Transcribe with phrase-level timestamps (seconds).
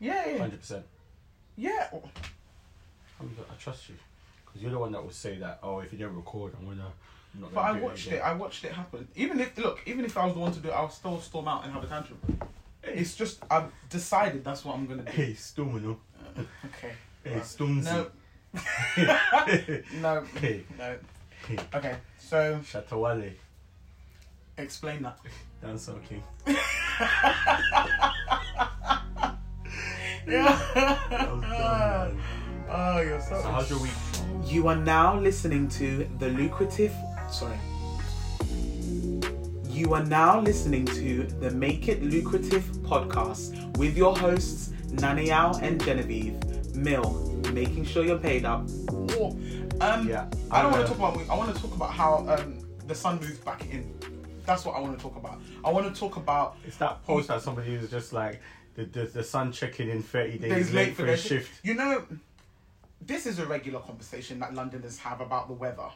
[0.00, 0.84] Yeah, yeah, Hundred percent.
[1.56, 1.88] yeah.
[3.20, 3.94] I trust you
[4.44, 5.58] because you're the one that will say that.
[5.62, 6.92] Oh, if you don't record, I'm gonna.
[7.34, 8.10] I'm not But I gonna watched it.
[8.14, 9.08] again." I watched it happen.
[9.16, 11.48] Even if look, even if I was the one to do it, I'll still storm
[11.48, 12.18] out and have a tantrum.
[12.82, 15.10] It's just I've decided that's what I'm gonna do.
[15.12, 15.96] Hey, Stormino.
[16.36, 16.92] Uh, okay.
[17.24, 17.42] Hey, Right.
[17.42, 17.84] Stormzy.
[17.84, 18.10] No.
[20.00, 20.24] No.
[20.40, 20.96] Hey, No.
[21.48, 21.58] hey.
[21.74, 21.96] Okay.
[22.18, 23.32] So Shatta Wale.
[24.58, 25.18] explain that.
[25.60, 26.22] Dance okay.
[30.26, 30.58] Yeah.
[32.68, 33.40] oh, you're so.
[33.40, 33.92] So how's your week?
[34.44, 36.92] You are now listening to the lucrative.
[37.30, 37.56] Sorry.
[39.68, 45.82] You are now listening to the Make It Lucrative podcast with your hosts Naniao and
[45.84, 46.34] Genevieve.
[46.74, 48.68] Mill, making sure you're paid up.
[48.90, 49.38] Oh,
[49.80, 51.30] Um, Yeah, I don't uh, want to talk about.
[51.30, 53.94] I want to talk about how um, the sun moves back in.
[54.44, 55.40] That's what I want to talk about.
[55.64, 58.40] I want to talk about It's that post that somebody is just like
[58.76, 61.64] the the, the sun checking in 30 days, days late for his shift.
[61.64, 62.04] You know,
[63.00, 65.88] this is a regular conversation that Londoners have about the weather.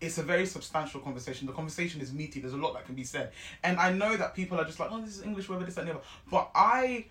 [0.00, 1.46] It's a very substantial conversation.
[1.46, 2.40] The conversation is meaty.
[2.40, 3.32] There's a lot that can be said,
[3.64, 5.88] and I know that people are just like, "Oh, this is English weather, this and
[5.88, 7.06] the other." But I,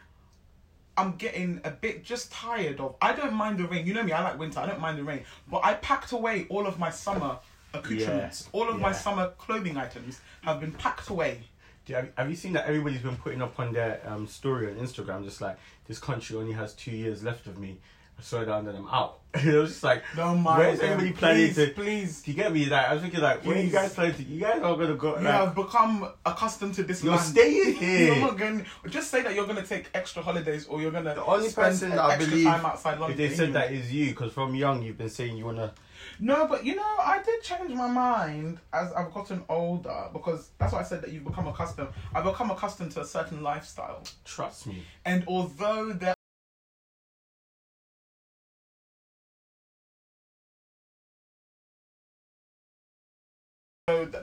[0.95, 2.95] I'm getting a bit just tired of.
[3.01, 3.87] I don't mind the rain.
[3.87, 4.11] You know me.
[4.11, 4.59] I like winter.
[4.59, 5.23] I don't mind the rain.
[5.49, 7.39] But I packed away all of my summer
[7.73, 8.47] accoutrements.
[8.51, 11.41] All of my summer clothing items have been packed away.
[11.89, 15.23] Have, have you seen that everybody's been putting up on their um, story on Instagram,
[15.23, 17.77] just like this country only has two years left of me.
[18.17, 19.19] I saw down and I'm out.
[19.33, 21.73] it was just like, Don't mind where's everybody planning Please, to?
[21.73, 22.27] please.
[22.27, 22.65] You get me?
[22.67, 24.23] Like I was thinking, like, where are you guys planning to?
[24.23, 25.17] You guys are gonna go.
[25.17, 27.25] You Like, have become accustomed to this You're land.
[27.25, 28.13] staying here.
[28.13, 28.65] You're not going.
[28.89, 31.49] Just say that you're going to take extra holidays, or you're going to the only
[31.49, 33.17] spend person that I extra believe time outside if London.
[33.17, 35.73] they said that is you, because from young you've been saying you wanna.
[36.17, 40.71] No, but you know, I did change my mind as I've gotten older because that's
[40.71, 41.89] why I said that you've become accustomed.
[42.13, 44.83] I've become accustomed to a certain lifestyle, Trust me.
[45.03, 46.14] and although there.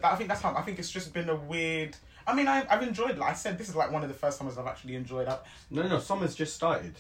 [0.03, 1.97] So th- I think that's how I think it's just been a weird.
[2.27, 3.19] I mean, I, I've enjoyed.
[3.19, 5.29] Like I said, this is like one of the first summers I've actually enjoyed.
[5.29, 5.39] I,
[5.71, 6.95] No, no, summer's just started.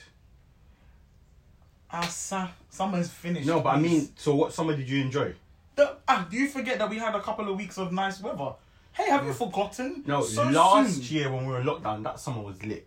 [1.91, 3.47] Ah, sa- summer's finished.
[3.47, 5.35] No, but I mean, so what summer did you enjoy?
[5.75, 8.53] The, ah, do you forget that we had a couple of weeks of nice weather?
[8.93, 10.03] Hey, have you forgotten?
[10.07, 11.17] No, So last soon.
[11.17, 12.87] year when we were in lockdown, that summer was lit.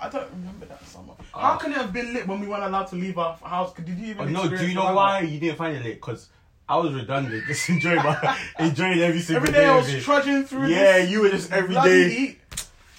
[0.00, 1.14] I don't remember that summer.
[1.34, 1.52] Ah.
[1.52, 3.72] How can it have been lit when we weren't allowed to leave our house?
[3.74, 4.28] Did you even?
[4.36, 5.94] Oh, no, do you know why you didn't find it lit?
[5.94, 6.28] Because
[6.68, 9.58] I was redundant, just enjoying my, enjoying every single day.
[9.58, 10.68] Every day I was trudging through.
[10.68, 12.36] Yeah, you were just every day.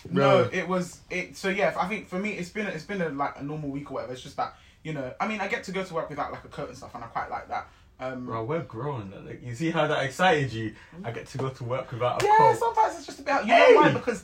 [0.09, 1.35] No, it was it.
[1.37, 3.69] So yeah, I think for me, it's been a, it's been a, like a normal
[3.69, 4.13] week or whatever.
[4.13, 6.43] It's just that you know, I mean, I get to go to work without like
[6.45, 7.67] a coat and stuff, and I quite like that.
[7.99, 9.13] Um, Bro, we're grown.
[9.25, 10.73] Like, you see how that excited you?
[11.03, 12.55] I get to go to work without a Yeah, coat.
[12.57, 13.45] sometimes it's just about.
[13.45, 13.73] You Hey!
[13.73, 13.91] know why?
[13.91, 14.23] Because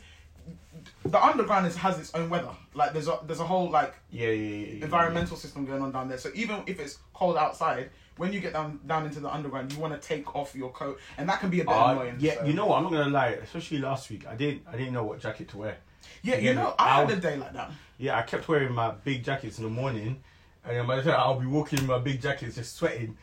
[1.03, 2.51] the underground is, has its own weather.
[2.73, 4.83] Like there's a there's a whole like Yeah, yeah, yeah, yeah.
[4.85, 6.17] environmental system going on down there.
[6.17, 9.79] So even if it's cold outside, when you get down down into the underground, you
[9.79, 12.15] want to take off your coat, and that can be a bit Uh, annoying.
[12.19, 12.77] yeah, so- you know what?
[12.77, 13.27] I'm not gonna lie.
[13.43, 14.63] Especially last week, I didn't.
[14.67, 15.77] I didn't know what jacket to wear.
[16.21, 17.71] Yeah, you know, I had I'll- a day like that.
[17.97, 20.21] Yeah, I kept wearing my big jackets in the morning,
[20.63, 23.17] and then by the time I'll be walking in my big jackets, just sweating.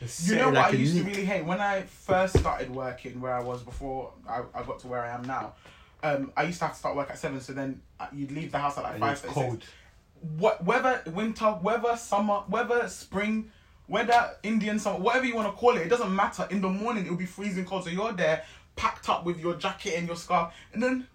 [0.00, 3.20] Just You know what like I used to really hate when I first started working
[3.20, 5.54] where I was before I, I got to where I am now.
[6.04, 8.52] Um, I used to have to start work at seven, so then uh, you'd leave
[8.52, 9.12] the house at like And five.
[9.24, 9.64] it's cold.
[10.36, 13.50] What whether winter, whether summer, whether spring,
[13.88, 16.46] whether Indian summer, whatever you want to call it, it doesn't matter.
[16.50, 18.44] In the morning, it'll be freezing cold, so you're there
[18.76, 21.06] packed up with your jacket and your scarf, and then.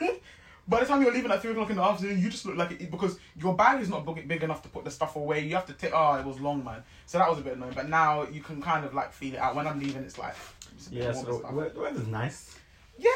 [0.68, 2.70] By the time you're leaving at three o'clock in the afternoon, you just look like
[2.70, 5.40] it because your bag is not big, big enough to put the stuff away.
[5.40, 5.90] You have to take.
[5.92, 6.84] Oh, it was long, man.
[7.04, 7.72] So that was a bit annoying.
[7.74, 9.56] But now you can kind of like feel it out.
[9.56, 10.36] When I'm leaving, it's like.
[10.76, 12.56] It's Yeah, so the, the weather's nice.
[12.96, 13.10] yeah.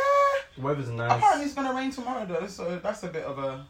[0.56, 1.12] The weather's nice.
[1.12, 3.64] Apparently, it's gonna rain tomorrow though, so that's a bit of a.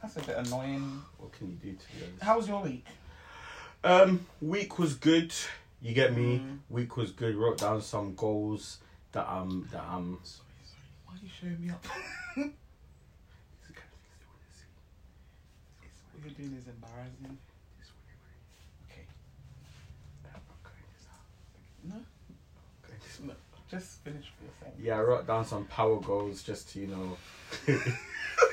[0.00, 1.02] That's a bit annoying.
[1.18, 2.22] What can you do to be honest?
[2.22, 2.86] How was your week?
[3.86, 5.32] Um, week was good.
[5.80, 6.40] You get me.
[6.40, 6.58] Mm.
[6.68, 7.36] Week was good.
[7.36, 8.78] Wrote down some goals
[9.12, 10.18] that um that um.
[10.24, 10.80] Sorry, sorry.
[11.04, 11.86] Why are you showing me up?
[12.34, 12.50] what
[16.24, 17.38] you're doing is embarrassing.
[18.90, 19.06] Okay.
[21.84, 21.94] No.
[23.24, 23.34] No.
[23.70, 24.74] Just finish what you're saying.
[24.84, 27.16] Yeah, I wrote down some power goals just to you know.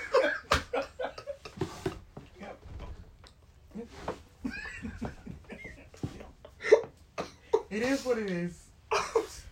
[8.04, 8.60] is what it is.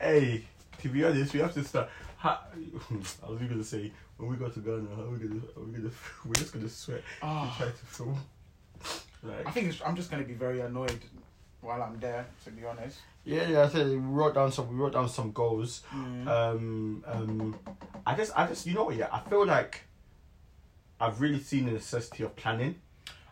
[0.00, 0.44] hey,
[0.82, 1.88] to be honest, we have to start.
[2.18, 2.42] Ha-
[3.26, 5.40] I was gonna say when we go to Ghana, how are we gonna?
[5.56, 5.90] Are we gonna?
[6.24, 7.50] We're just gonna sweat Ah.
[7.58, 8.18] to try to film.
[9.22, 10.98] Like, I think it's, I'm just gonna be very annoyed
[11.60, 12.26] while I'm there.
[12.44, 12.98] To be honest.
[13.24, 13.62] yeah, yeah.
[13.64, 14.68] I said we wrote down some.
[14.68, 15.82] We wrote down some goals.
[15.94, 16.26] Mm.
[16.28, 17.56] Um, um,
[18.06, 18.96] I just, I just, you know what?
[18.96, 19.82] Yeah, I feel like
[21.00, 22.76] I've really seen the necessity of planning.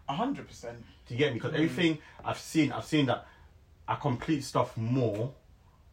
[0.09, 0.79] A hundred percent.
[1.09, 1.35] Do you get me?
[1.41, 3.27] Because everything I've seen, I've seen that
[3.89, 5.33] I complete stuff more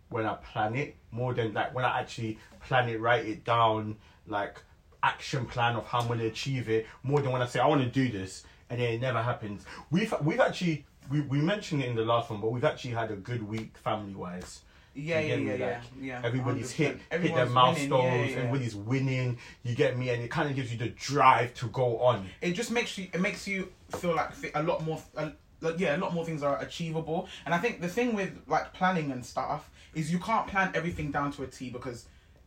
[0.10, 3.98] when I plan it, more than like when I actually plan it, write it down,
[4.28, 4.62] like
[5.02, 7.82] action plan of how I'm gonna achieve it, more than when I say I want
[7.82, 8.44] to do this
[8.74, 9.66] and then it never happens.
[9.92, 13.12] We've we've actually we, we mentioned it in the last one, but we've actually had
[13.12, 14.62] a good week family wise.
[14.96, 15.58] Yeah, yeah, get me?
[15.58, 16.76] yeah, yeah, Everybody's 100%.
[16.76, 17.92] hit hit their milestones.
[17.92, 18.38] winning, yeah, yeah.
[18.38, 19.38] Everybody's winning.
[19.64, 22.28] You get me, and it kind of gives you the drive to go on.
[22.42, 25.02] it just makes you it makes you feel like a lot more
[25.64, 27.28] like, yeah a lot more things are achievable.
[27.46, 31.12] And i think the thing with like planning and stuff is you can't plan everything
[31.12, 32.06] down to a t because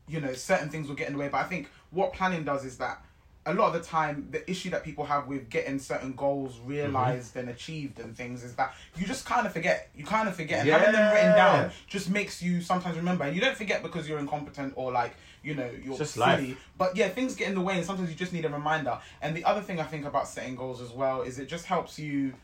[0.08, 1.28] you know certain things will get in the way.
[1.28, 3.02] But i think what planning does is that
[3.46, 6.68] a lot of the time the issue that people have with getting certain goals mm-hmm.
[6.68, 9.88] realized and achieved and things is that you just kind of forget.
[9.96, 10.60] You kind of forget.
[10.60, 13.24] And having them written down just makes you sometimes remember.
[13.24, 16.48] And you don't forget because you're incompetent or like you know you're just silly.
[16.48, 16.68] life.
[16.76, 18.98] but yeah, things get in the way, and sometimes you just need a reminder.
[19.22, 21.98] And the other thing I think about setting goals as well is it just helps
[21.98, 22.34] you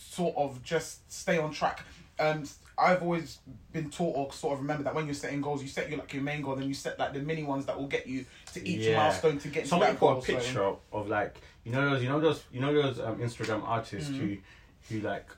[0.00, 1.82] sort of just stay on track.
[2.18, 2.44] Um,
[2.78, 3.38] I've always
[3.72, 6.12] been taught or sort of remember that when you're setting goals, you set your like
[6.14, 8.24] your main goal, then you set like the mini ones that will get you
[8.54, 8.96] to each Yeah.
[8.96, 10.18] milestone to get Somebody to that put goal.
[10.18, 13.16] a picture of, of like you know those you know those you know those um,
[13.18, 14.20] Instagram artists Mm-hmm.
[14.20, 14.36] who
[14.88, 15.28] who like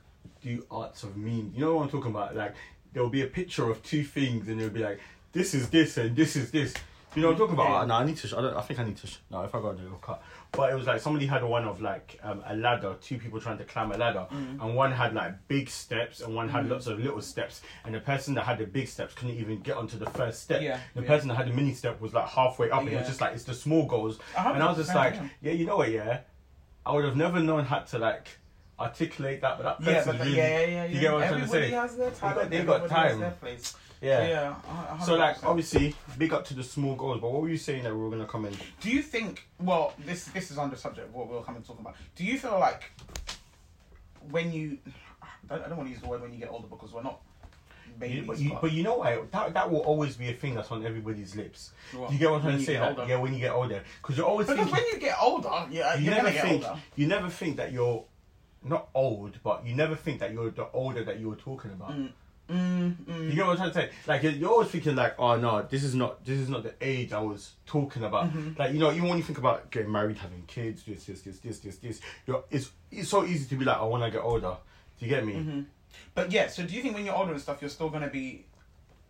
[0.43, 1.53] do arts of meme.
[1.55, 2.37] You know what I'm talking about?
[2.37, 2.55] Like
[2.93, 5.01] there will be a picture of two things and it'll be like
[5.33, 6.75] this is this and this is this.
[7.15, 7.81] You know what I'm talking about?
[7.81, 7.87] Yeah.
[7.87, 8.27] No, I need to.
[8.29, 9.07] Sh- I, don't, I think I need to.
[9.07, 10.23] Sh- no, if I got to it'll cut.
[10.55, 13.57] But it was like somebody had one of like um, a ladder, two people trying
[13.57, 14.63] to climb a ladder, Mm.
[14.63, 18.01] and one had like big steps and one had lots of little steps, and the
[18.01, 20.61] person that had the big steps couldn't even get onto the first step.
[20.61, 21.07] Yeah, the yeah.
[21.09, 23.33] person that had the mini step was like halfway up, and it was just like
[23.35, 24.19] it's the small goals.
[24.35, 25.29] Hundred And I was just like, yeah.
[25.41, 26.21] yeah, you know what, yeah,
[26.85, 28.29] I would have never known how to like
[28.79, 31.41] articulate that, but that Yeah, but really, yeah, yeah, yeah, you get what I'm trying
[31.41, 31.75] to Everybody say?
[31.77, 32.35] has their time.
[32.35, 33.21] got- they've got everybody has time.
[33.21, 33.77] their place.
[34.01, 34.17] yeah.
[34.19, 34.55] So, yeah.
[34.99, 37.21] a- a So like obviously, big up to the small goals.
[37.21, 38.55] But what were you saying that we were gonna come in?
[38.81, 39.47] Do you think?
[39.61, 41.97] Well, this this is on the subject of what we'll come and talk about.
[42.17, 42.91] Do you feel like
[44.31, 44.79] when you,
[45.23, 45.27] I
[45.57, 47.21] don't, I don't want to use the word when you get older because we're not
[47.99, 48.17] babies.
[48.17, 49.31] You, but, you, but you know what?
[49.33, 51.73] That that will always be a thing that's on everybody's lips.
[51.93, 52.09] What?
[52.09, 52.81] Do you get what I'm trying to say?
[52.81, 54.75] Like, yeah, when you get older, because you're always because thinking.
[54.85, 56.81] when you get older, yeah, you you're never gonna get think older.
[56.97, 58.05] you never think that you're
[58.65, 61.93] not old, but you never think that you're the older that you were talking about.
[61.93, 62.11] Mm,
[62.49, 63.25] mm, mm.
[63.29, 63.91] You get what I'm trying to say?
[64.07, 66.75] Like you're, you're always thinking like, oh no, this is not this is not the
[66.81, 68.27] age I was talking about.
[68.27, 68.59] Mm-hmm.
[68.59, 71.39] Like you know, even when you think about getting married, having kids, this, this, this,
[71.39, 74.23] this, this, this, you're, it's it's so easy to be like, oh, when I get
[74.23, 74.57] older,
[74.99, 75.35] do you get me?
[75.35, 75.61] Mm-hmm.
[76.15, 78.47] But yeah, so do you think when you're older and stuff, you're still gonna be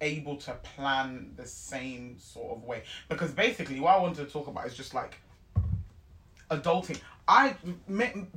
[0.01, 2.83] able to plan the same sort of way?
[3.09, 5.19] Because basically, what I wanted to talk about is just like
[6.51, 7.01] adulting.
[7.29, 7.55] I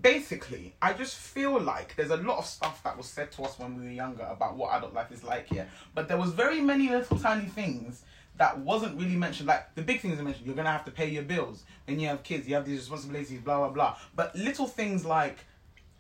[0.02, 3.58] basically, I just feel like there's a lot of stuff that was said to us
[3.58, 6.62] when we were younger about what adult life is like here, but there was very
[6.62, 8.04] many little tiny things
[8.38, 9.48] that wasn't really mentioned.
[9.48, 12.08] Like the big things I mentioned, you're gonna have to pay your bills when you
[12.08, 12.48] have kids.
[12.48, 13.98] You have these responsibilities, blah blah blah.
[14.16, 15.40] But little things like,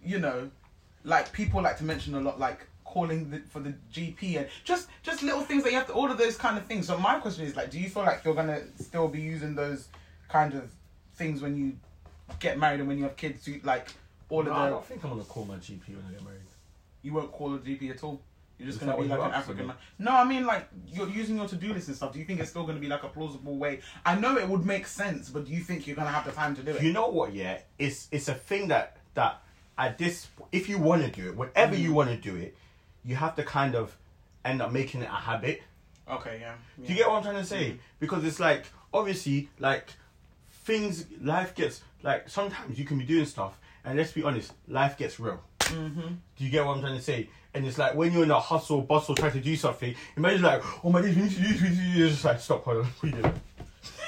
[0.03, 0.49] you know,
[1.03, 4.89] like people like to mention a lot, like calling the, for the GP and just
[5.01, 6.87] just little things that you have to all of those kind of things.
[6.87, 9.87] So my question is like, do you feel like you're gonna still be using those
[10.29, 10.69] kind of
[11.15, 11.77] things when you
[12.39, 13.43] get married and when you have kids?
[13.45, 13.89] To, like
[14.29, 16.23] all No, of I the don't think I'm gonna call my GP when I get
[16.23, 16.39] married.
[17.01, 18.21] you won't call a GP at all.
[18.57, 19.75] You're just Is gonna be like an African man.
[19.99, 22.13] No, I mean like you're using your to do list and stuff.
[22.13, 23.81] Do you think it's still gonna be like a plausible way?
[24.05, 26.55] I know it would make sense, but do you think you're gonna have the time
[26.55, 26.81] to do it?
[26.81, 27.33] You know what?
[27.33, 29.41] Yeah, it's it's a thing that that
[29.77, 31.95] at this, if you want to do it, whenever you mm.
[31.95, 32.55] want to do it,
[33.03, 33.95] you have to kind of
[34.45, 35.61] end up making it a habit.
[36.09, 36.53] okay, yeah.
[36.81, 37.71] Do you get what I'm trying to say?
[37.71, 37.79] Mm.
[37.99, 39.89] Because it's like obviously like
[40.65, 44.97] things life gets like sometimes you can be doing stuff and let's be honest, life
[44.97, 45.39] gets real.
[45.59, 46.01] Mm-hmm.
[46.37, 47.29] Do you get what I'm trying to say?
[47.53, 50.63] And it's like when you're in a hustle, bustle, trying to do something, imagine like,
[50.83, 51.97] oh my days, we need to do this, we need to do this.
[51.97, 53.41] You're just like, stop, hold on, what are you doing?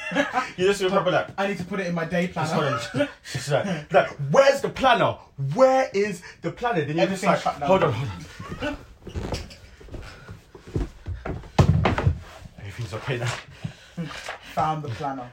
[0.58, 1.34] you just remember that.
[1.38, 2.80] I need to put it in my day planner.
[3.50, 5.18] like, like, where's the planner?
[5.54, 6.84] Where is the planner?
[6.84, 8.78] Then you're just like, hold on, hold on.
[12.60, 13.34] Everything's okay now.
[14.58, 15.30] Found the planner.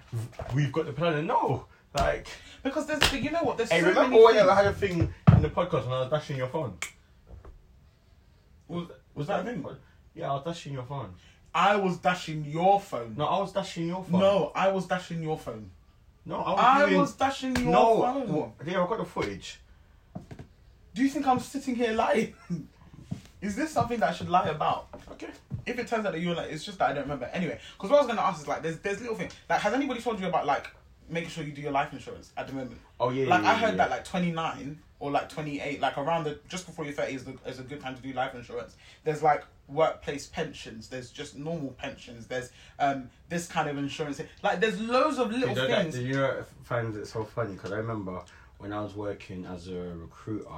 [0.55, 1.23] We've got the planner.
[1.23, 1.65] No,
[1.97, 2.27] like,
[2.63, 3.57] Because there's, you know what?
[3.57, 4.37] There's hey, so remember when.
[4.39, 6.77] I had a thing in the podcast when I was dashing your phone?
[8.69, 9.65] Was was that a thing?
[10.15, 11.15] Yeah, I was dashing your phone.
[11.55, 13.15] I was dashing your phone.
[13.17, 14.21] No, I was dashing your phone.
[14.21, 15.71] No, I was dashing your phone.
[16.27, 16.61] no, I was.
[16.61, 18.03] I doing- was dashing your no.
[18.03, 18.29] phone.
[18.31, 18.51] What?
[18.67, 19.59] Yeah, I got the footage.
[20.95, 22.35] Do you think I'm sitting here lying?
[23.45, 24.89] Is this something that I should lie about?
[25.13, 25.29] Okay.
[25.67, 27.27] If it turns out that you're like, it's just that I don't remember.
[27.27, 29.35] Anyway, because what I was gonna ask is like, there's there's little things.
[29.51, 30.69] Like, has anybody told you about like
[31.09, 32.81] making sure you do your life insurance at the moment.
[32.99, 33.27] Oh yeah.
[33.27, 33.77] like yeah, I heard yeah.
[33.77, 37.15] that like twenty nine or like twenty eight, like around the just before you're thirty
[37.15, 38.77] is, the, is a good time to do life insurance.
[39.05, 40.89] There's like workplace pensions.
[40.89, 42.27] There's just normal pensions.
[42.27, 44.21] There's um this kind of insurance.
[44.43, 45.99] Like there's loads of little You know, that, things.
[45.99, 48.23] you know, find it so funny because I remember
[48.59, 50.49] when I was working as a recruiter.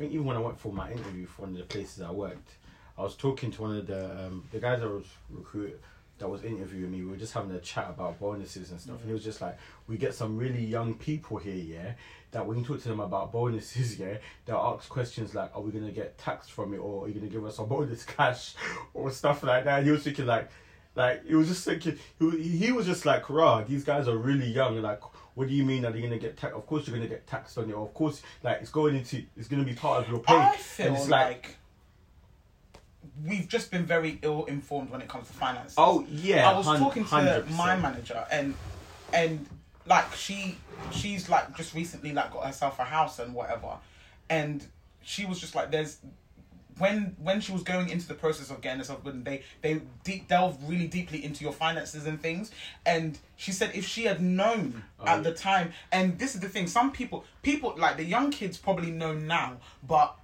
[0.00, 2.52] Think even when I went for my interview for one of the places I worked,
[2.96, 5.78] I was talking to one of the um, the guys that was recruit
[6.16, 7.02] that was interviewing me.
[7.02, 9.58] We were just having a chat about bonuses and stuff, and he was just like,
[9.88, 11.92] "We get some really young people here, yeah."
[12.30, 14.16] That when you talk to them about bonuses, yeah,
[14.46, 17.26] they'll ask questions like, "Are we gonna get taxed from it, or are you gonna
[17.26, 18.54] give us a bonus cash,
[18.94, 20.48] or stuff like that?" And he was thinking like,
[20.94, 24.48] like he was just thinking he, he was just like rah these guys are really
[24.48, 25.00] young like
[25.34, 27.56] what do you mean are they gonna get taxed of course you're gonna get taxed
[27.58, 30.36] on it of course like it's going into it's gonna be part of your pay
[30.36, 31.56] I feel and it's like,
[33.26, 35.74] we've just been very ill informed when it comes to finances.
[35.78, 37.50] oh yeah I was talking to 100%.
[37.50, 38.54] my manager and
[39.12, 39.46] and
[39.86, 40.56] like she
[40.90, 43.76] she's like just recently like got herself a house and whatever
[44.28, 44.66] and
[45.02, 45.98] she was just like there's
[46.80, 50.26] when when she was going into the process of getting herself good they they deep
[50.28, 52.50] delve really deeply into your finances and things
[52.84, 56.48] and she said if she had known Oh, at the time and this is the
[56.48, 59.56] thing some people people like the young kids probably know now
[59.86, 60.16] but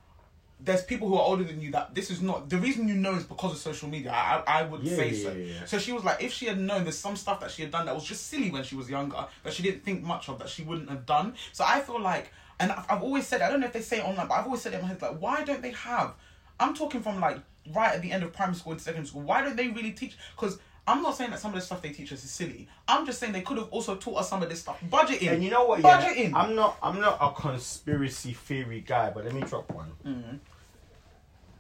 [0.58, 3.14] there's people who are older than you that this is not the reason you know
[3.14, 4.10] is because of social media.
[4.10, 5.32] I I, I would Yeah, say yeah, so.
[5.34, 5.64] yeah.
[5.66, 7.84] So she was like, if she had known there's some stuff that she had done
[7.86, 10.48] that was just silly when she was younger that she didn't think much of that
[10.48, 11.34] she wouldn't have done.
[11.52, 13.98] So I feel like, and I've, I've always said I don't know if they say
[13.98, 16.14] it online, but I've always said it in my head like, why don't they have?
[16.60, 17.38] I'm talking from like
[17.75, 19.22] right at the end of primary school and secondary school.
[19.22, 20.16] Why don't they really teach?
[20.36, 20.58] Because
[20.88, 22.68] I'm not saying that some of the stuff they teach us is silly.
[22.86, 24.78] I'm just saying they could have also taught us some of this stuff.
[24.88, 25.32] Budgeting.
[25.32, 26.32] and you know what yeah Budgeting.
[26.34, 30.38] I'm not I'm not a conspiracy theory guy but let me drop one Mhm.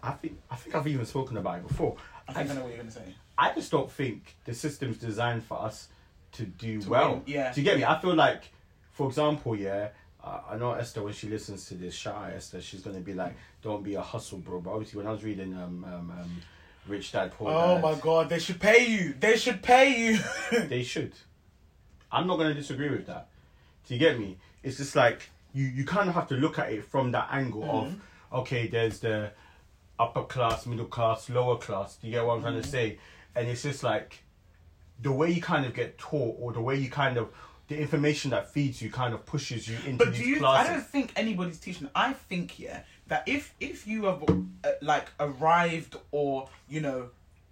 [0.02, 1.96] I think I think I've even spoken about it before
[2.28, 3.14] I think I know what you're gonna say.
[3.38, 5.88] I just don't think the system's designed for us
[6.32, 7.12] to do To well.
[7.14, 7.52] win, yeah.
[7.52, 7.84] Do you get me?
[7.84, 8.50] I feel like,
[8.92, 9.88] for example, yeah,
[10.26, 13.36] I know Esther when she listens to this, shout out Esther, she's gonna be like,
[13.62, 16.42] "Don't be a hustle, bro." But obviously, when I was reading um um, um
[16.86, 19.14] Rich Dad Poor Oh my god, they should pay you.
[19.18, 20.18] They should pay you.
[20.68, 21.12] they should.
[22.10, 23.28] I'm not gonna disagree with that.
[23.86, 24.38] Do you get me?
[24.62, 27.64] It's just like you you kind of have to look at it from that angle
[27.70, 27.94] of
[28.32, 29.32] okay, there's the
[29.98, 31.96] upper class, middle class, lower class.
[31.96, 32.98] Do you get what I'm trying to say?
[33.34, 34.22] And it's just like
[35.00, 37.28] the way you kind of get taught, or the way you kind of
[37.68, 40.38] the information that feeds you kind of pushes you into But these do you?
[40.38, 40.70] classes.
[40.70, 41.88] I don't think anybody's teaching.
[41.94, 47.08] I think yeah that if if you have uh, like arrived or you know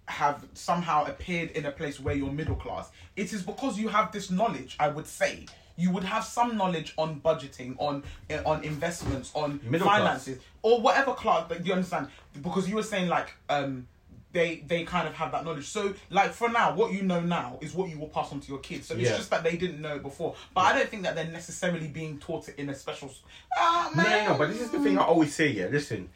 [0.07, 4.11] have somehow appeared in a place where you're middle class, it is because you have
[4.11, 4.75] this knowledge.
[4.79, 5.45] I would say
[5.77, 9.99] you would have some knowledge on budgeting, on uh, on investments, on Middle class.
[9.99, 12.07] finances, or whatever class that you understand.
[12.41, 13.87] Because you were saying like um
[14.35, 15.65] they they kind of have that knowledge.
[15.67, 18.47] So like for now, what you know now is what you will pass on to
[18.47, 18.87] your kids.
[18.87, 19.17] So it's Yeah.
[19.17, 20.35] just that they didn't know it before.
[20.53, 23.11] But I don't think that they're necessarily being taught it in a special.
[23.57, 25.47] Ah No, no, no, but this is the thing I always say.
[25.51, 26.09] Yeah, listen,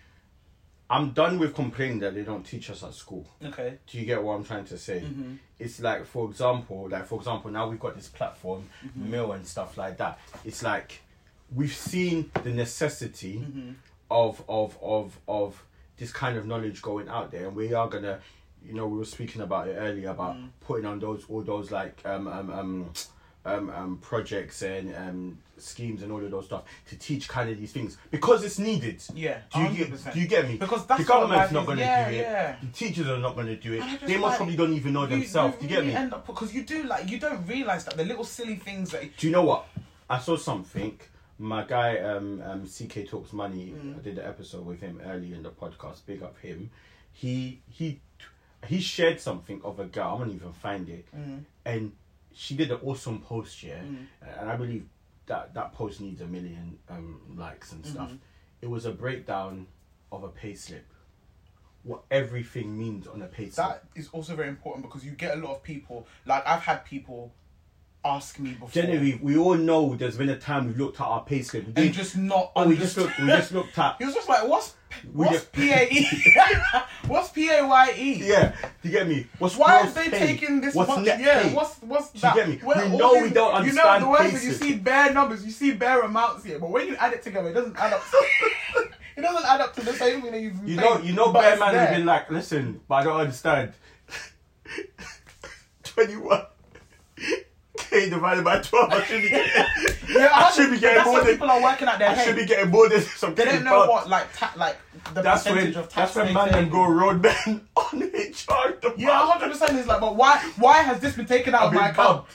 [0.92, 3.26] I'm done with complaining that they don't teach us at school.
[3.44, 3.78] Okay.
[3.88, 5.02] Do you get what I'm trying to say?
[5.02, 5.36] Mm-hmm.
[5.60, 9.12] It's like, for example, like for example, now we've got this platform, Mm-hmm.
[9.12, 10.20] Mill and stuff like that.
[10.44, 11.02] It's like
[11.56, 13.72] we've seen the necessity Mm-hmm.
[14.12, 15.64] of of of of
[16.00, 18.20] this kind of knowledge going out there, and we are gonna,
[18.66, 20.50] you know, we were speaking about it earlier about Mm.
[20.62, 22.90] putting on those all those like um um um.
[23.46, 27.58] Um, um, projects and um, schemes and all of those stuff to teach kind of
[27.58, 29.02] these things because it's needed.
[29.16, 30.14] Yeah, Do you, get, 100%.
[30.14, 30.58] do you get me?
[30.58, 32.20] Because that's the government's not going to Yeah, do it.
[32.20, 32.56] yeah.
[32.62, 33.80] The teachers are not going to do it.
[33.80, 35.56] And I just They most like- probably don't even know themselves.
[35.58, 36.12] do you get me?
[36.28, 39.32] Because you do like you don't realize that the little silly things that Do you
[39.34, 39.68] know what?
[40.10, 41.00] I saw something.
[41.42, 43.98] My guy, um, um, CK Talks Money, Mm.
[43.98, 46.06] I did the episode with him early in the podcast.
[46.06, 46.70] Big up him.
[47.14, 48.02] He he
[48.68, 50.10] he shared something of a girl.
[50.10, 51.46] I won't even find it, Mm.
[51.66, 51.94] and
[52.34, 53.82] she did an awesome post, yeah.
[54.22, 54.86] And I believe
[55.28, 58.08] that that post needs a million um, likes and stuff.
[58.10, 58.18] Mm-hmm.
[58.62, 59.68] It was a breakdown
[60.12, 60.82] of a payslip.
[61.84, 63.56] What everything means on a payslip.
[63.56, 66.84] that is also very important because you get a lot of people like I've had
[66.84, 67.32] people
[68.04, 68.70] ask me before.
[68.70, 71.44] Generally, we all know there's been a time we've looked at our pay.
[71.54, 72.52] We and just not.
[72.56, 73.20] Oh, we just looked.
[73.20, 73.96] We just looked at.
[74.00, 74.76] he was just like, "What's
[75.14, 76.08] what's P A E?
[77.08, 78.24] What's P A Y E?
[78.24, 79.28] Yeah, you get me.
[79.40, 80.20] What's why are they pay?
[80.20, 80.76] taking this?
[80.76, 81.06] What's?
[81.06, 81.54] Yeah, pay?
[81.54, 82.36] what's what's that?
[82.36, 82.60] You get me.
[82.64, 84.04] We know these, we don't understand.
[84.04, 86.70] You know the worst is you see bare numbers, you see bare amounts here, but
[86.70, 88.04] when you add it together, it doesn't add up.
[89.18, 90.66] It doesn't add up to the same thing that you've.
[90.66, 93.74] You paid, know, you know, bare man has been like, listen, but I don't understand.
[95.84, 96.46] Twenty one.
[97.90, 98.92] 2K divided by 12.
[98.92, 99.64] I should be getting,
[100.10, 101.32] yeah, I, I should be getting more than.
[101.34, 102.26] People are working out their I head.
[102.26, 103.36] should be getting more than some.
[103.36, 104.78] They don't know what like ta- like
[105.14, 106.14] the that's percentage when, of tax.
[106.14, 108.78] That's when man can go road man on HR.
[108.82, 109.52] The yeah, 100.
[109.52, 112.26] percent Is like, but why why has this been taken out I've of my account?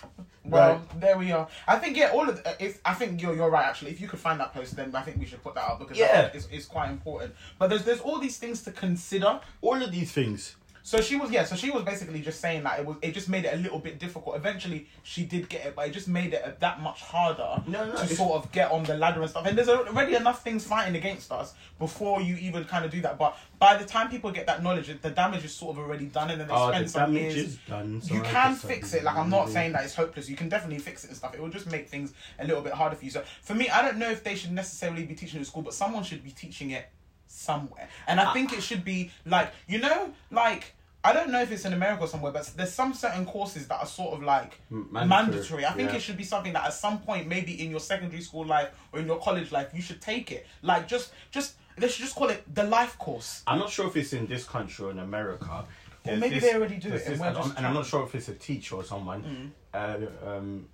[0.46, 1.00] Well, right.
[1.00, 1.49] there we are.
[1.66, 3.92] I think yeah, all of the, if I think you're you're right actually.
[3.92, 5.96] If you could find that post, then I think we should put that up because
[5.96, 7.34] yeah, it's it's quite important.
[7.58, 9.40] But there's there's all these things to consider.
[9.62, 10.56] All of these things.
[10.86, 11.44] So she was yeah.
[11.44, 13.78] So she was basically just saying that it was it just made it a little
[13.78, 14.36] bit difficult.
[14.36, 17.92] Eventually, she did get it, but it just made it that much harder No, no,
[17.92, 19.46] to it's- sort of get on the ladder and stuff.
[19.46, 23.16] And there's already enough things fighting against us before you even kind of do that.
[23.16, 26.30] But by the time people get that knowledge, the damage is sort of already done,
[26.30, 28.02] and then they Oh, spend the some damage years is done.
[28.02, 29.04] so you I can fix it.
[29.04, 30.28] Like I'm not saying that it's hopeless.
[30.28, 31.32] You can definitely fix it and stuff.
[31.34, 33.10] It will just make things a little bit harder for you.
[33.10, 35.62] So for me, I don't know if they should necessarily be teaching it in school,
[35.62, 36.90] but someone should be teaching it
[37.34, 37.88] somewhere.
[38.06, 41.66] And I think it should be like you know, like I don't know if it's
[41.66, 45.06] in America or somewhere, but there's some certain courses that are sort of like mandatory.
[45.06, 45.96] mandatory, I think yeah.
[45.96, 49.00] it should be something that at some point, maybe in your secondary school life or
[49.00, 50.46] in your college life, you should take it.
[50.62, 53.42] Like just, just they should just call it the life course.
[53.46, 55.66] I'm not sure if it's in this country or in America.
[56.04, 58.14] There's maybe they already do it and this- and, I'm- and I'm not sure if
[58.14, 59.52] it's a teacher or someone.
[59.74, 60.68] Uh, um,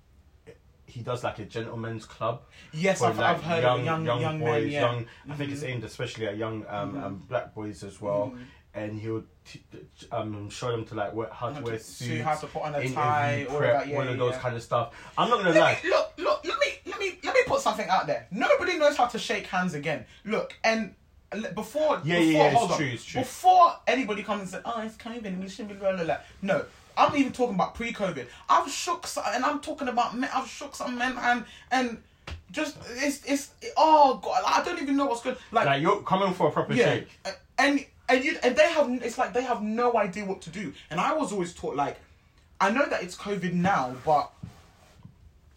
[0.91, 2.43] he does like a gentleman's club.
[2.73, 3.85] Yes, I've, I've heard of it.
[3.85, 4.69] young young, men.
[4.69, 4.81] Yeah.
[4.81, 5.07] young.
[5.31, 8.35] I think it's aimed especially at young um, um, black boys as well.
[8.73, 9.65] And he'll t-
[10.13, 12.89] um, show them to like wear, how to wear suits, how to put on a
[12.89, 14.39] tie, all prep, that, yeah, all of those yeah.
[14.39, 14.95] kind of stuff.
[15.19, 15.81] I'm not gonna Let lie.
[15.83, 18.29] me, look, look, let me, let me, let me put something out there.
[18.31, 20.05] Nobody knows how to shake hands again.
[20.25, 20.95] Look, and
[21.33, 22.77] before, Yeah, before, yeah, yeah, it's hold on.
[22.79, 23.21] true, it's true.
[23.23, 26.19] Before anybody comes and says, "Oh, it's COVID, and we shouldn't be blah blah blah,"
[26.43, 26.65] no.
[26.97, 28.27] I'm even talking about pre-COVID.
[28.49, 30.31] I've shook, some, and I'm talking about men.
[30.35, 32.03] I've shook some men, and and
[32.51, 35.37] just it's it's oh god, I don't even know what's good.
[35.53, 37.09] Like, Like you're coming for a proper yeah, shake.
[37.59, 40.73] and and you and they have it's like they have no idea what to do.
[40.91, 41.97] And I was always taught like,
[42.61, 44.31] I know that it's COVID now, but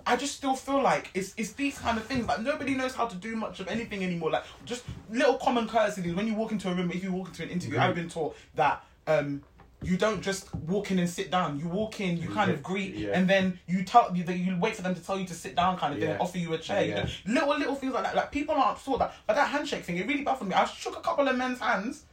[0.06, 2.28] I just still feel like it's it's these kind of things.
[2.28, 4.32] Like nobody knows how to do much of anything anymore.
[4.32, 6.14] Like just little common courtesies.
[6.14, 7.82] When you walk into a room, if you walk into an interview, Mhm.
[7.84, 9.44] I've been taught that um
[9.84, 11.60] you don't just walk in and sit down.
[11.60, 13.10] You walk in, you kind of greet, yeah.
[13.14, 15.78] and then you tell you you wait for them to tell you to sit down,
[15.78, 16.18] kind of Yeah.
[16.20, 16.84] offer you a chair.
[16.86, 17.06] You know,
[17.42, 18.16] little little things like that.
[18.16, 20.56] Like people aren't taught that, but that handshake thing, it really baffled me.
[20.56, 22.06] I shook a couple of men's hands,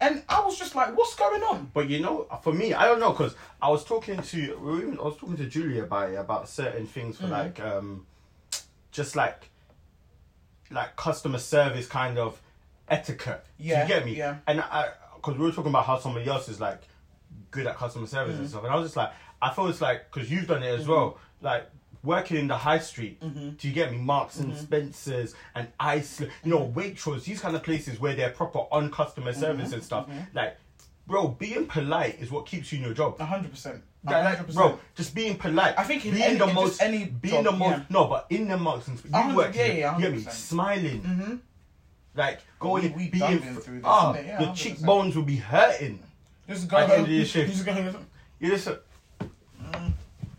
[0.00, 3.00] and I was just like, "What's going on?" But you know, for me, I don't
[3.00, 6.86] know because I was talking to I was talking to Julia about it, about certain
[6.86, 7.30] things for Mhm.
[7.30, 8.06] like um,
[8.90, 9.50] just like
[10.70, 12.40] like customer service kind of
[12.88, 13.44] etiquette.
[13.58, 14.16] Do Yeah, you get me?
[14.16, 14.36] yeah.
[14.46, 14.90] And I
[15.26, 16.80] because we were talking about how somebody else is like
[17.50, 18.40] good at customer service Mm.
[18.40, 19.10] and stuff, and I was just like,
[19.42, 20.80] I feel it's like because you've done it Mm-hmm.
[20.82, 21.68] as well, like.
[22.02, 23.98] Working in the high street, do you get me?
[23.98, 26.50] Marks and Spencers and Ice, you Mm-hmm.
[26.50, 29.40] know, Waitrose, these kind of places where they're proper on customer Mm-hmm.
[29.40, 30.08] service and stuff.
[30.32, 30.56] Like,
[31.08, 33.16] bro, being polite is what keeps you in your job.
[33.18, 33.82] A hundred percent.
[34.04, 34.54] Like, hundred like, percent.
[34.54, 35.74] bro, just being polite.
[35.76, 37.82] I think in being any- the most, any being job, the most, yeah.
[37.90, 41.34] no, but in the marks and you work, yeah, yeah, you get me, smiling, Mm-hmm.
[42.16, 44.26] Like going, We- we being, through this, innit?
[44.26, 45.98] Yeah, your cheekbones will be hurting.
[46.48, 47.10] Just go At the end home.
[47.14, 47.52] of the shift.
[47.52, 47.94] Just go.
[48.40, 48.56] You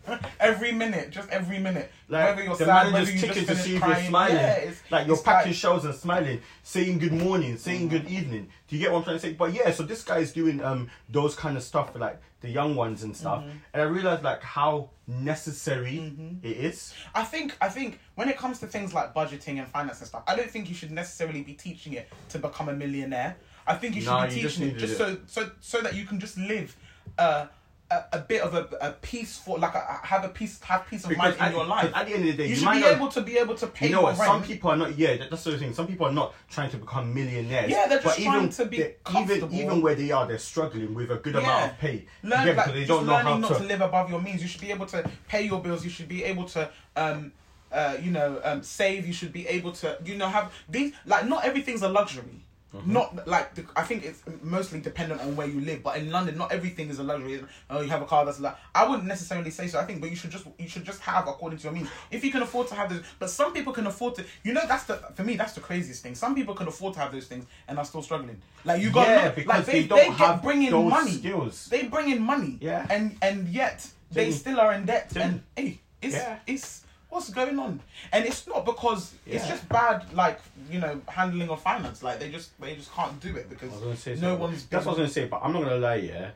[0.40, 1.90] Every minute, just every minute.
[2.08, 3.96] like whether you're the sad, whether you just to see if crying.
[4.02, 4.36] you're smiling.
[4.36, 8.48] Yeah, it's, like you're packing like- shelves and smiling, saying good morning, saying good evening.
[8.68, 9.32] Do you get what I'm trying to say?
[9.32, 12.48] But yeah, so this guy is doing um those kind of stuff for like the
[12.48, 13.56] young ones and stuff, Mm-hmm.
[13.72, 16.94] and I realized like how necessary it is.
[17.14, 20.22] I think I think when it comes to things like budgeting and finance and stuff,
[20.26, 23.36] I don't think you should necessarily be teaching it to become a millionaire.
[23.66, 25.94] I think you should No, be you just teaching it just so so so that
[25.94, 26.74] you can just live
[27.18, 27.46] uh,
[27.90, 31.16] a a bit of a, a peaceful like a, have a peace have peace of
[31.16, 31.90] mind in your life.
[31.94, 33.54] at the end of the day, you, should might be not, able to be able
[33.54, 34.18] to pay You know what?
[34.18, 34.30] rent.
[34.30, 34.98] Some people are not.
[34.98, 35.72] Yeah, that- that's the thing.
[35.72, 37.70] Some people are not trying to become millionaires.
[37.70, 40.94] Yeah, they're just trying even, to be they- even even where they are, they're struggling
[40.94, 42.06] with a good amount of pay.
[42.22, 43.58] Learn, yeah, like, they just don't know learning how not to.
[43.58, 44.42] to live above your means.
[44.42, 45.84] You should be able to pay your bills.
[45.84, 47.32] You should be able to, um,
[47.72, 49.06] uh, you know, um, save.
[49.06, 50.92] You should be able to, you know, have these.
[51.06, 52.44] Like, not everything's a luxury.
[52.74, 52.92] Mm-hmm.
[52.92, 55.82] Not like the, I think it's mostly dependent on where you live.
[55.82, 57.42] But in London, not everything is a luxury.
[57.70, 59.78] Oh, you have a car that's like I wouldn't necessarily say so.
[59.80, 61.88] I think, but you should just you should just have according to your means.
[62.10, 64.24] If you can afford to have those, but some people can afford to.
[64.42, 66.14] You know, that's the for me that's the craziest thing.
[66.14, 68.42] Some people can afford to have those things and are still struggling.
[68.66, 71.12] Like you got Yeah, because like they they, don't they get have bring in money.
[71.12, 71.68] skills.
[71.70, 72.58] They bring in money.
[72.60, 72.86] Yeah.
[72.90, 75.10] And and yet they still are in debt.
[75.16, 76.38] and hey, it's Yeah.
[76.46, 77.80] it's what's going on?
[78.12, 80.40] And it's not because it's just bad, like
[80.70, 82.02] you know, handling of finance.
[82.02, 84.38] Like they just they just can't do it because I was gonna say no something.
[84.40, 84.66] one's.
[84.66, 85.94] That's what I was gonna say, but I'm not gonna lie.
[85.96, 86.30] Yeah,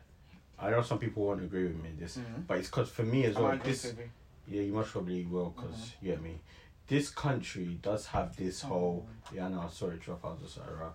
[0.59, 2.47] I know some people won't agree with me in this, Mhm.
[2.47, 3.59] but it's because for me as I well.
[3.59, 3.93] This,
[4.49, 6.07] yeah, you most probably will, because Mm-hmm.
[6.07, 6.41] you get me.
[6.89, 8.69] This country does have this Oh.
[8.69, 9.07] whole.
[9.33, 10.93] Yeah, no, sorry, drop out just around.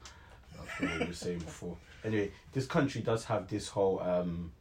[0.55, 1.77] That's what were saying before.
[2.03, 4.51] Anyway, this country does have this whole um,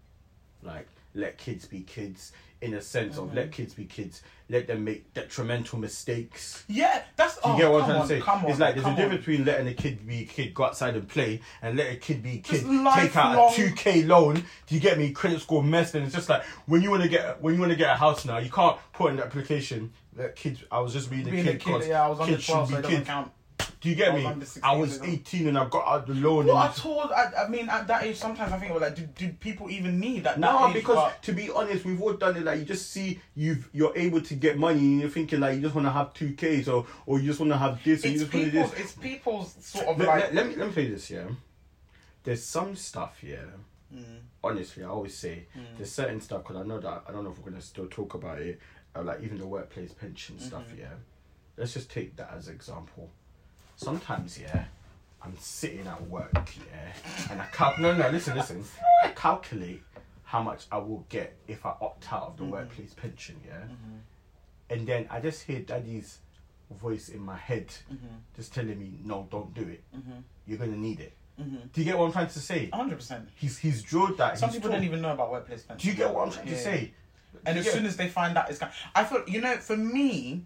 [0.62, 3.36] like let kids be kids in a sense of Mm-hmm.
[3.36, 6.64] let kids be kids, let them make detrimental mistakes.
[6.68, 7.34] Yeah, that's.
[7.36, 8.20] Do you oh, get what I'm trying on, to say?
[8.20, 8.96] Come on, it's like there's a on.
[8.96, 11.96] difference between letting a kid be a kid, go outside and play, and let a
[11.96, 12.62] kid be a kid,
[12.94, 14.36] take out a two k loan.
[14.66, 15.10] Do you get me?
[15.12, 17.72] Credit score messed, and it's just like when you want to get when you want
[17.72, 20.64] to get a house now, you can't put in the application that kids.
[20.70, 21.56] I was just being a Being kid.
[21.56, 23.08] a kid, yeah, I was under kids should 12, be so it doesn't kids.
[23.08, 23.32] count.
[23.86, 24.26] Do you get me?
[24.64, 26.46] I was years 18 and I got out the loan.
[26.46, 28.96] Well, and at all, I, I mean, at that age, sometimes I think, well, like,
[28.96, 30.40] do, do people even need that?
[30.40, 32.42] No, because but- to be honest, we've all done it.
[32.42, 35.60] Like you just see you've you're able to get money, and you're thinking like you
[35.62, 38.08] just want to have two Ks or or you just want to have this or
[38.08, 38.72] you just want this.
[38.76, 40.20] it's people's sort of Let, like.
[40.24, 41.28] let, let me let me tell you this, yeah.
[42.24, 43.36] There's some stuff, yeah.
[43.94, 44.02] Mm.
[44.42, 45.46] Honestly, I always say
[45.76, 48.14] there's certain stuff because I know that I don't know if we're gonna still talk
[48.14, 48.58] about it,
[48.96, 50.80] uh, like even the workplace pension stuff, Mm-hmm.
[50.80, 50.94] yeah.
[51.56, 53.10] Let's just take that as example.
[53.76, 54.64] Sometimes, yeah,
[55.22, 56.92] I'm sitting at work, yeah,
[57.30, 58.64] and I cal- no no listen listen,
[59.04, 59.82] I calculate
[60.24, 62.52] how much I will get if I opt out of the Mm-hmm.
[62.52, 63.64] workplace pension, yeah,
[64.70, 66.18] and then I just hear daddy's
[66.70, 68.06] voice in my head Mm-hmm.
[68.34, 69.82] just telling me no, don't do it.
[69.94, 70.22] Mhm.
[70.46, 71.12] You're gonna need it.
[71.40, 71.70] Mhm.
[71.72, 72.70] Do you get what I'm trying to say?
[72.72, 73.28] hundred percent.
[73.36, 74.38] He's he's drilled that.
[74.38, 75.82] Some people don't even know about workplace pension.
[75.86, 76.54] Do you get what I'm trying Yeah.
[76.54, 76.92] to say?
[77.44, 78.72] And as get- soon as they find out, it's kind.
[78.94, 80.44] I feel you know, for me,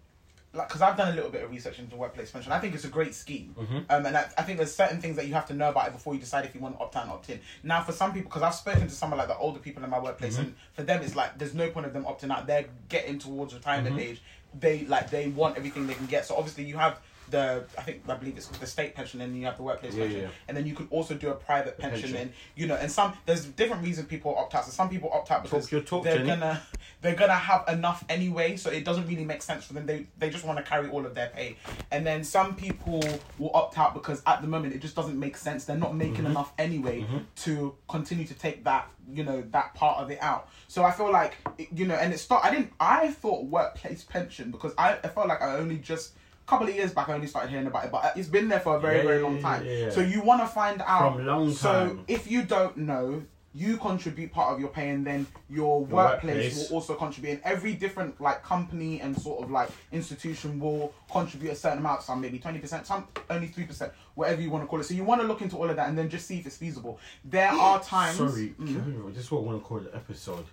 [0.53, 2.51] like, because I've done a little bit of research into workplace pension.
[2.51, 3.85] I think it's a great scheme, Mhm.
[3.89, 5.93] um, and I, I think there's certain things that you have to know about it
[5.93, 7.41] before you decide if you want to opt out and opt in.
[7.63, 9.91] Now, for some people, because I've spoken to some of like the older people in
[9.91, 10.43] my workplace, Mm-hmm.
[10.43, 12.47] and for them, it's like there's no point of them opting out.
[12.47, 14.11] They're getting towards retirement Mm-hmm.
[14.11, 14.23] age.
[14.59, 16.27] They like they want everything they can get.
[16.27, 16.99] So obviously, you have.
[17.31, 20.05] The I think I believe it's the state pension, and you have the workplace Yeah,
[20.05, 20.29] pension, yeah.
[20.49, 22.17] and then you can also do a private pension, pension.
[22.21, 24.65] and you know, and some there's different reasons people opt out.
[24.65, 26.29] So some people opt out because talk, they're Jenny.
[26.29, 26.63] gonna
[27.01, 29.87] they're gonna have enough anyway, so it doesn't really make sense for them.
[29.87, 31.57] They they just want to carry all of their pay,
[31.91, 33.03] and then some people
[33.39, 35.65] will opt out because at the moment it just doesn't make sense.
[35.65, 36.27] They're not making Mm-hmm.
[36.33, 40.49] enough anyway to continue to take that you know that part of it out.
[40.69, 41.37] So I feel like
[41.73, 42.45] you know, and it start.
[42.45, 42.73] I didn't.
[42.81, 46.13] I thought workplace pension because I, I felt like I only just.
[46.51, 48.77] Couple of years back, I only started hearing about it, but it's been there for
[48.77, 49.65] a very, Yeah, very long time.
[49.65, 49.89] yeah.
[49.91, 51.55] So you want to find out From long time.
[51.55, 53.23] So if you don't know,
[53.55, 56.71] you contribute part of your pay, and then your, Your workplace, workplace.
[56.71, 57.31] will also contribute.
[57.35, 62.03] And every different like company and sort of like institution will contribute a certain amount.
[62.03, 64.85] Some maybe twenty percent, some only three percent, whatever you want to call it.
[64.85, 66.57] So you want to look into all of that and then just see if it's
[66.57, 66.99] feasible.
[67.25, 68.17] There are times.
[68.17, 69.15] Sorry, Mm.
[69.15, 70.47] this is what I want to call the episode.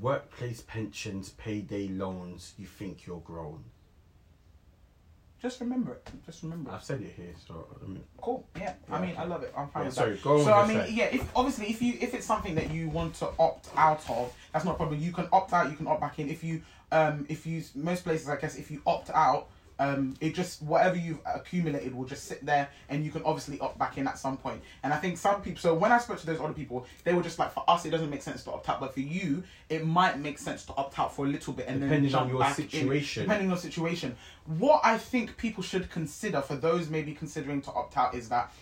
[0.00, 2.54] Workplace pensions, payday loans.
[2.58, 3.64] You think you're grown?
[5.40, 6.10] Just remember it.
[6.26, 6.74] Just remember it.
[6.74, 8.44] I've said it here, so I mean, Cool.
[8.56, 8.74] Yeah.
[8.90, 9.20] I mean, okay.
[9.20, 9.52] I love it.
[9.56, 10.22] I'm fine Yeah, with sorry, that.
[10.24, 10.90] go on so I mean, side.
[10.90, 11.04] yeah.
[11.06, 14.64] If obviously, if you if it's something that you want to opt out of, that's
[14.64, 15.00] not a problem.
[15.00, 15.70] You can opt out.
[15.70, 16.28] You can opt back in.
[16.28, 19.48] If you um if you most places, I guess, if you opt out.
[19.80, 23.78] Um, it just whatever you've accumulated will just sit there, and you can obviously opt
[23.78, 24.60] back in at some point.
[24.82, 25.60] And I think some people.
[25.60, 27.90] So when I spoke to those other people, they were just like, for us, it
[27.90, 30.98] doesn't make sense to opt out, but for you, it might make sense to opt
[30.98, 33.22] out for a little bit and then Depending on jump your back in, situation.
[33.22, 34.16] depending on your situation.
[34.46, 38.52] What I think people should consider for those maybe considering to opt out is that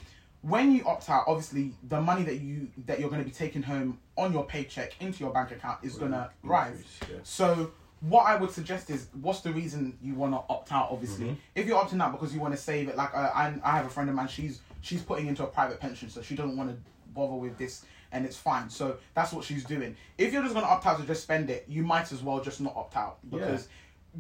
[0.43, 3.63] when you opt out, obviously the money that you that you're going to be taking
[3.63, 6.85] home on your paycheck into your bank account is going to rise.
[7.11, 7.17] yeah.
[7.25, 7.71] So
[8.01, 10.89] what I would suggest is, what's the reason you want to opt out?
[10.91, 11.35] Obviously, Mm-hmm.
[11.55, 13.87] if you're opting out because you want to save it, like uh, I, I have
[13.87, 16.71] a friend of mine, she's she's putting into a private pension, so she doesn't want
[16.71, 16.77] to
[17.15, 18.69] bother with this, and it's fine.
[18.71, 19.97] So that's what she's doing.
[20.19, 22.41] If you're just going to opt out to just spend it, you might as well
[22.41, 23.69] just not opt out because.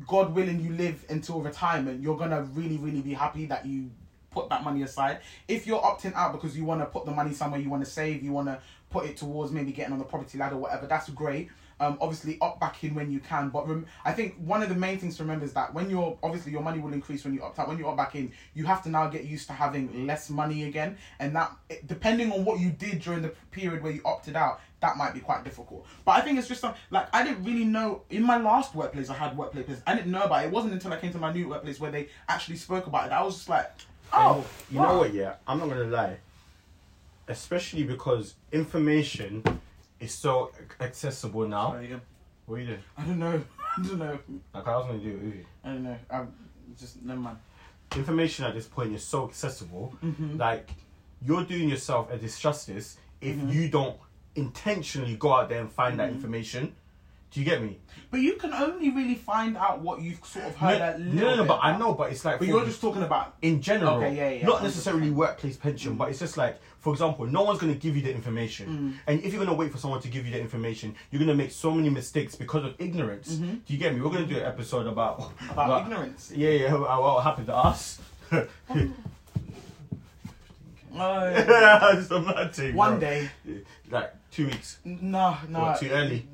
[0.06, 3.90] God willing, you live until retirement, you're gonna really, really be happy that you
[4.30, 5.20] put that money aside.
[5.48, 7.90] If you're opting out because you want to put the money somewhere, you want to
[7.90, 8.58] save, you want to
[8.90, 11.48] put it towards maybe getting on the property ladder, whatever, that's great.
[11.78, 13.50] Um, obviously, opt back in when you can.
[13.50, 16.16] But rem- I think one of the main things to remember is that when you're
[16.22, 17.68] obviously your money will increase when you opt out.
[17.68, 20.64] When you opt back in, you have to now get used to having less money
[20.64, 21.54] again, and that
[21.86, 25.20] depending on what you did during the period where you opted out, that might be
[25.20, 25.86] quite difficult.
[26.04, 29.10] But I think it's just some like I didn't really know in my last workplace
[29.10, 29.80] I had workplace.
[29.86, 30.48] I didn't know about it.
[30.48, 33.12] It wasn't until I came to my new workplace where they actually spoke about it.
[33.12, 33.70] I was just like,
[34.12, 34.92] oh, you wow.
[34.92, 35.12] know what?
[35.14, 36.18] Yeah, I'm not gonna lie.
[37.28, 39.42] Especially because information
[40.00, 41.70] is so accessible now.
[41.72, 41.96] Sorry, yeah.
[42.46, 42.78] What are you doing?
[42.96, 43.42] I don't know.
[43.78, 44.18] I don't know.
[44.54, 45.44] Like I was gonna do it with you.
[45.64, 45.96] I don't know.
[46.10, 46.32] I'm
[46.78, 47.38] just never mind.
[47.94, 49.94] information at this point is so accessible.
[50.04, 50.36] Mm-hmm.
[50.36, 50.70] Like
[51.22, 53.96] you're doing yourself a disjustice if you don't
[54.34, 55.98] intentionally go out there and find Mm-hmm.
[55.98, 56.74] that information.
[57.32, 57.78] Do you get me?
[58.10, 61.42] But you can only really find out what you've sort of heard no, no, no,
[61.42, 64.14] bit but I know, but it's like But you're just talking about in general, Okay,
[64.16, 64.62] yeah, yeah, not 100%.
[64.62, 68.02] necessarily workplace pension, but it's just like, for example, no one's going to give you
[68.02, 68.94] the information, Mm.
[69.08, 71.28] and if you're going to wait for someone to give you the information, you're going
[71.28, 73.28] to make so many mistakes because of ignorance.
[73.34, 74.00] Do you get me?
[74.00, 75.50] We're going to do an episode about Mm-hmm.
[75.50, 76.32] about ignorance.
[76.34, 77.98] Yeah, yeah, about what happened to us.
[80.98, 81.92] Oh, yeah.
[81.98, 83.00] It's a mad thing, One bro.
[83.00, 83.28] day.
[83.90, 84.78] Like two weeks.
[84.84, 85.60] No, no.
[85.60, 86.26] What, too early?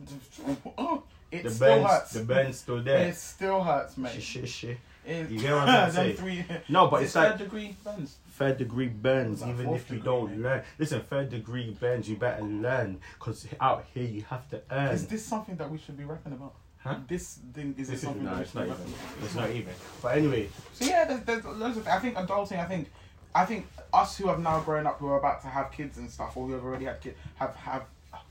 [0.78, 2.12] Oh, it The still bend's hurts.
[2.12, 3.08] the bend's still there.
[3.08, 4.12] It still hurts, mate.
[4.12, 4.78] Shit, shit, shit.
[5.04, 6.12] It- You get what I'm trying to Them say?
[6.44, 8.16] Three, No, but it's it like third degree bends.
[8.32, 10.40] third degree burns, even if you degree, don't mate.
[10.40, 10.62] learn.
[10.78, 14.90] Listen, third degree burns, you better learn, cause out here you have to earn.
[14.94, 16.54] Is this something that we should be rapping about?
[16.78, 16.96] Huh?
[17.06, 18.86] This thing is This it is something no, that we it's should not be even.
[18.86, 19.24] rapping about?
[19.24, 19.74] It's not even.
[20.02, 21.86] But anyway, So yeah, there's, there's loads of.
[21.88, 22.58] I think adulting.
[22.58, 22.90] I think,
[23.34, 26.10] I think us who have now grown up, who are about to have kids and
[26.10, 27.84] stuff, or who have already had kids, have have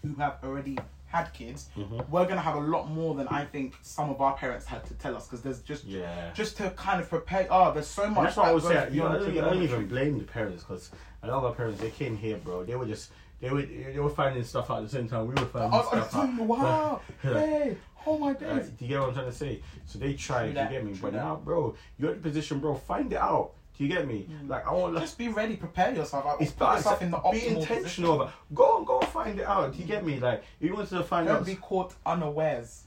[0.04, 2.08] who have already had kids, Mhm.
[2.10, 4.94] we're gonna have a lot more than I think some of our parents had to
[4.94, 6.32] tell us because there's just yeah.
[6.34, 7.48] just to kind of prepare.
[7.50, 8.24] Oh, there's so And much.
[8.26, 8.90] that's what I that would say.
[8.92, 10.92] You know, I don't, I don't even blame the parents because
[11.24, 12.64] a lot of our parents they came here, bro.
[12.64, 13.12] They were just
[13.42, 15.84] they were they were finding stuff out at the same time we were finding Oh,
[15.88, 16.40] stuff oh, out.
[16.42, 17.02] wow!
[17.24, 17.34] Yeah.
[17.40, 18.70] Hey, oh my Uh, days!
[18.70, 19.62] do you get what I'm trying to say?
[19.88, 20.94] So they tried, True you that, get me?
[20.94, 21.24] true But that.
[21.26, 22.76] now, bro, you're in the position, bro.
[22.76, 23.52] Find it out.
[23.82, 24.28] Do you get me?
[24.46, 26.24] Like I want, like, Just be ready, prepare yourself.
[26.24, 27.82] Like, it's put yourself in the optimal be intentional.
[27.82, 28.04] position.
[28.06, 29.74] About, go and go and find it out.
[29.74, 30.20] Do you get me?
[30.20, 31.46] Like if you want to find Don't out.
[31.48, 32.84] be caught unawares.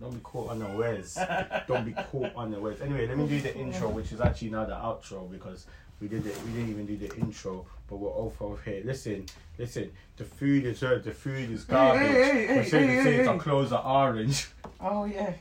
[0.00, 1.18] Don't be caught unawares.
[1.66, 2.80] Don't be caught unawares.
[2.80, 5.66] Anyway, let me do the intro, which is actually now the outro because
[6.00, 6.34] we did it.
[6.46, 8.80] We didn't even do the intro, but we're all over here.
[8.86, 9.26] Listen,
[9.58, 9.92] listen.
[10.16, 11.04] The food is hurt.
[11.04, 12.08] The food is garbage.
[12.08, 13.26] hey, hey, hey, We're saying hey, the hey, hey.
[13.26, 14.48] are clothes are orange.
[14.80, 15.34] Oh yeah,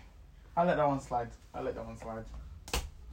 [0.57, 1.29] I let that one slide.
[1.53, 2.25] I let that one slide.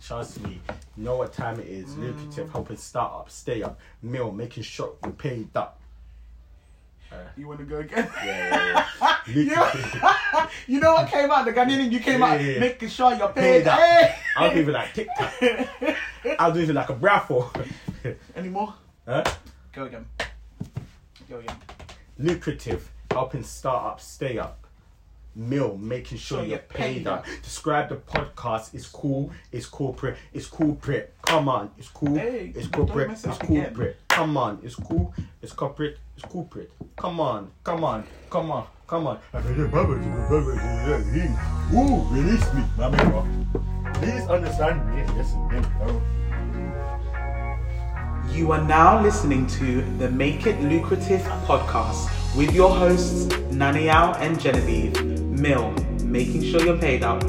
[0.07, 0.61] Trust me,
[0.97, 1.97] know what time it is.
[1.97, 5.81] Lucrative, helping start up, stay up, meal, making sure we paid up.
[7.11, 8.11] Uh, You want to go again?
[8.25, 10.47] yeah, yeah, yeah.
[10.67, 11.45] You know what came out?
[11.47, 13.67] The Ghanaian, you came out making sure you're Paid paid.
[13.69, 13.79] up.
[13.79, 14.15] Hey!
[14.37, 15.97] I'll do it like tic tac.
[16.39, 17.67] I'll do it like a braffle.
[18.37, 18.75] Any more?
[19.07, 19.25] huh?
[19.73, 20.05] Go again.
[21.31, 21.57] Go again.
[22.19, 24.64] Lucrative, helping start up, stay up.
[25.37, 27.21] Meal, making sure Sure you're you're paid paid up.
[27.21, 27.27] up.
[27.43, 28.73] Describe the podcast.
[28.75, 29.33] It's cool.
[29.51, 30.17] It's corporate.
[30.33, 31.13] It's corporate.
[31.23, 31.71] Come on.
[31.79, 32.15] It's cool.
[32.17, 33.09] Hey, it's don't corporate.
[33.09, 33.65] mess it It's up again.
[33.67, 33.97] corporate.
[34.09, 34.59] Come on.
[34.63, 35.13] It's cool.
[35.43, 35.99] It's corporate.
[36.17, 36.71] It's corporate.
[36.97, 37.51] Come on.
[37.65, 38.05] Come on.
[38.31, 38.67] Come on.
[38.87, 39.19] Come on.
[39.33, 39.59] I forget.
[41.75, 43.11] Ooh, release me, my man.
[43.11, 43.27] bro.
[43.95, 45.03] Please understand me.
[45.17, 46.03] Listen, me, bro.
[48.31, 54.39] You are now listening to the Make It Lucrative podcast with your hosts, Naniao and
[54.41, 55.14] Genevieve.
[55.45, 55.73] Mill,
[56.05, 57.23] making sure you're paid up.